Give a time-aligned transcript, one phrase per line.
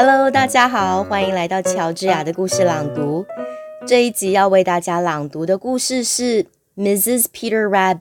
[0.00, 3.26] Hello，大家好，欢迎来到乔治亚的故事朗读。
[3.84, 6.44] 这一集要为大家朗读的故事是
[6.76, 7.24] 《Mrs.
[7.32, 7.98] Peter Rabbit》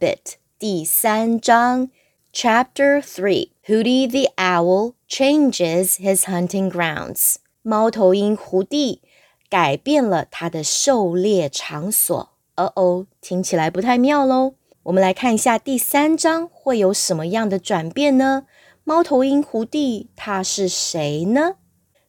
[0.59, 1.89] 第三章
[2.31, 3.49] ，Chapter Three。
[3.65, 7.37] Hooty the Owl changes his hunting grounds。
[7.63, 9.01] 猫头鹰胡蒂
[9.49, 12.29] 改变了他的狩猎场所。
[12.57, 14.53] 哦哦，听起来不太妙喽。
[14.83, 18.43] 我们来看一下第三章会有什么样的转变呢？
[18.83, 21.55] 猫头鹰胡蒂他是谁呢？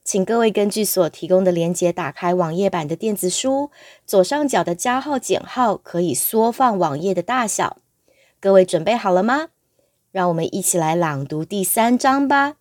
[0.07, 3.71] 请各位根据所提供的链接打开网页版的电子书，
[4.05, 7.77] 左上角的加号减号可以缩放网页的大小。
[8.39, 9.49] 各位准备好了吗？
[10.11, 12.57] 让我们一起来朗读第三章吧。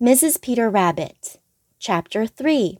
[0.00, 0.34] Mrs.
[0.40, 1.36] Peter Rabbit,
[1.80, 2.78] Chapter Three.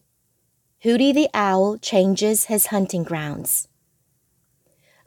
[0.82, 3.64] Hooty the Owl changes his hunting grounds.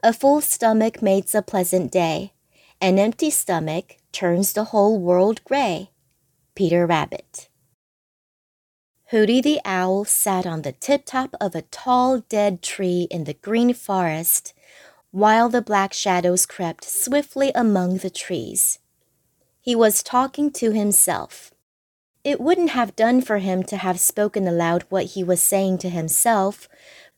[0.00, 2.30] A full stomach makes a pleasant day.
[2.80, 5.90] An empty stomach turns the whole world gray.
[6.54, 7.48] Peter Rabbit.
[9.11, 13.33] Hooty the Owl sat on the tip top of a tall dead tree in the
[13.33, 14.53] green forest
[15.09, 18.77] while the black shadows crept swiftly among the trees.
[19.59, 21.51] He was talking to himself.
[22.23, 25.89] It wouldn't have done for him to have spoken aloud what he was saying to
[25.89, 26.69] himself,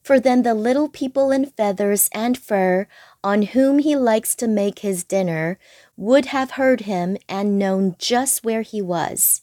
[0.02, 2.88] for then the little people in feathers and fur,
[3.22, 5.60] on whom he likes to make his dinner,
[5.98, 9.42] would have heard him and known just where he was.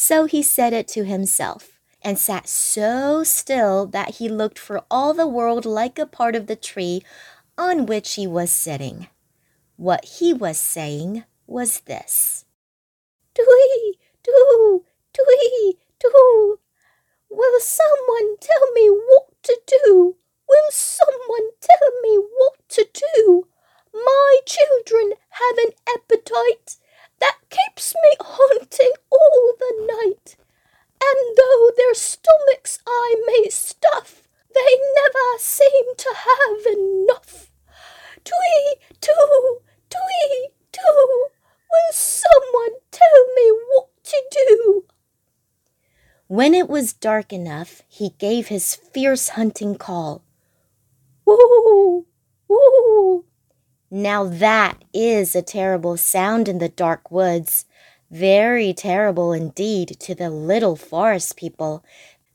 [0.00, 5.12] So he said it to himself, and sat so still that he looked for all
[5.12, 7.02] the world like a part of the tree
[7.58, 9.08] on which he was sitting.
[9.74, 12.44] What he was saying was this.
[13.34, 13.44] Doo,
[14.22, 16.60] doo, doo, doo.
[17.28, 20.14] Will someone tell me what to do?
[20.48, 23.48] Will someone tell me what to do?
[23.92, 26.76] My children have an appetite
[27.50, 30.36] keeps me hunting all the night.
[31.02, 34.22] And though their stomachs I may stuff,
[34.54, 37.50] they never seem to have enough.
[38.24, 39.58] Twee, two,
[39.90, 41.26] twee, two.
[41.70, 44.84] Will someone tell me what to do?
[46.26, 50.22] When it was dark enough, he gave his fierce hunting call.
[51.24, 52.04] Woo!
[53.98, 57.64] Now that is a terrible sound in the dark woods.
[58.10, 61.84] Very terrible indeed to the little forest people,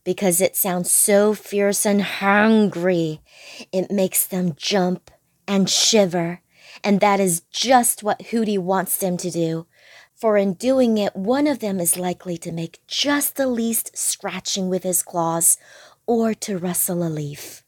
[0.04, 3.22] because it sounds so fierce and hungry.
[3.72, 5.10] It makes them jump
[5.48, 6.42] and shiver,
[6.84, 9.66] and that is just what Hooty wants them to do
[10.14, 14.70] for in doing it, one of them is likely to make just the least scratching
[14.70, 15.58] with his claws
[16.06, 17.62] or to rustle a leaf.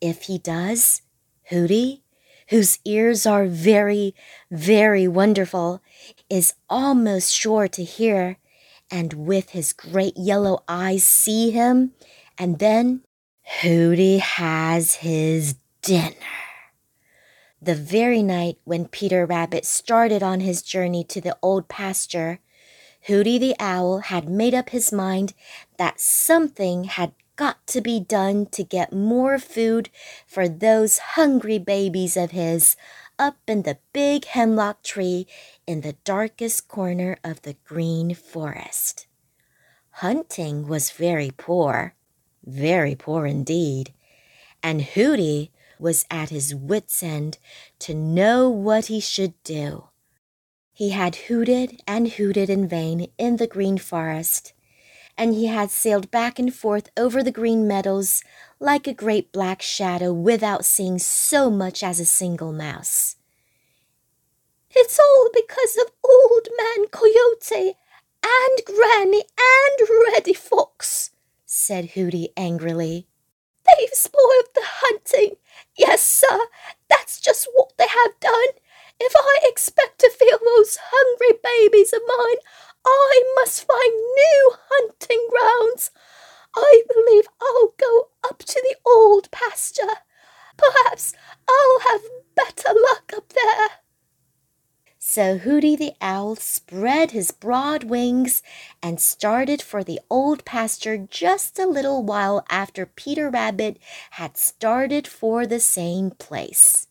[0.00, 1.02] If he does,
[1.50, 2.02] Hooty,
[2.50, 4.14] whose ears are very,
[4.50, 5.80] very wonderful,
[6.28, 8.36] is almost sure to hear
[8.90, 11.92] and with his great yellow eyes see him,
[12.36, 13.02] and then
[13.62, 16.14] Hooty has his dinner.
[17.62, 22.40] The very night when Peter Rabbit started on his journey to the old pasture,
[23.06, 25.34] Hooty the Owl had made up his mind
[25.76, 29.88] that something had got to be done to get more food
[30.26, 32.76] for those hungry babies of his
[33.18, 35.26] up in the big hemlock tree
[35.66, 39.06] in the darkest corner of the green forest.
[40.04, 41.94] Hunting was very poor,
[42.44, 43.94] very poor indeed,
[44.62, 47.38] and Hooty was at his wits' end
[47.78, 49.88] to know what he should do.
[50.74, 54.52] He had hooted and hooted in vain in the green forest,
[55.20, 58.24] and he had sailed back and forth over the green meadows
[58.58, 63.16] like a great black shadow without seeing so much as a single mouse.
[64.70, 67.76] It's all because of Old Man Coyote
[68.24, 71.10] and Granny and Reddy Fox,
[71.44, 73.06] said Hooty angrily.
[73.66, 75.36] They've spoiled the hunting
[75.76, 76.46] Yes, sir,
[76.88, 78.48] that's just what they have done.
[78.98, 82.36] If I expect to feel those hungry babies of mine,
[82.86, 85.90] I must find new hunting grounds.
[86.54, 89.96] I believe I'll go up to the old pasture.
[90.56, 91.14] Perhaps
[91.48, 92.02] I'll have
[92.34, 93.68] better luck up there.
[94.98, 98.42] So Hooty the Owl spread his broad wings
[98.82, 103.78] and started for the old pasture just a little while after Peter Rabbit
[104.10, 106.86] had started for the same place.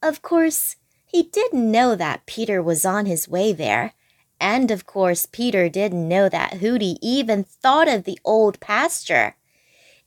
[0.00, 3.94] Of course, he didn't know that Peter was on his way there.
[4.40, 9.36] And of course, Peter didn't know that Hooty even thought of the old pasture.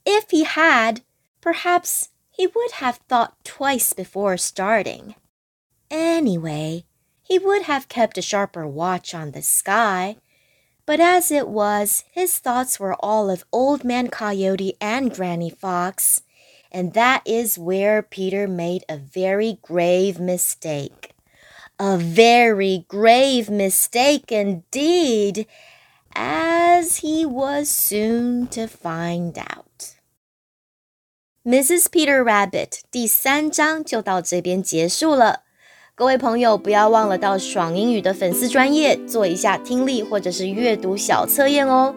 [0.05, 1.01] If he had,
[1.41, 5.15] perhaps he would have thought twice before starting.
[5.89, 6.85] Anyway,
[7.21, 10.17] he would have kept a sharper watch on the sky.
[10.85, 16.21] But as it was, his thoughts were all of Old Man Coyote and Granny Fox,
[16.71, 21.00] and that is where Peter made a very grave mistake
[21.80, 25.46] A very grave mistake indeed,
[26.14, 29.96] as he was soon to find out.
[31.44, 31.90] Mrs.
[31.90, 35.42] Peter Rabbit 第三章就到这边结束了。
[35.94, 41.94] 各位朋友，不要忘了到爽英语的粉丝专业做一下听力或者是阅读小测验哦。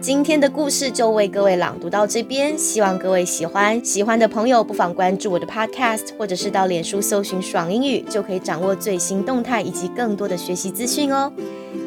[0.00, 3.84] 今天的故事就为各位朗读到这边，希望各位喜欢。
[3.84, 11.32] 喜欢的朋友不妨关注我的 Podcast，或者是到脸书搜寻“爽英语”，就可以掌握最新动态以及更多的学习资讯哦。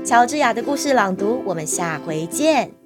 [0.04, 2.81] 乔治亚的故事朗读，我们下回见。